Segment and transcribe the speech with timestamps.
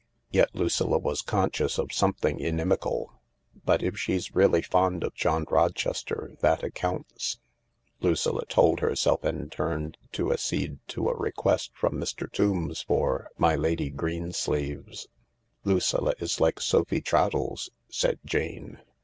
[0.31, 3.21] Yet Lucilla was conscious of something inimical."
[3.67, 7.37] But if she's really fond of John Rochester that accounts,"
[7.99, 12.27] Lucilla told herself, and turned to accede to a request from Mr.
[12.31, 15.07] Tombs for" My Lady Greensleeves.""
[15.65, 18.79] Lucilla is like Sophy Traddles," said Jane.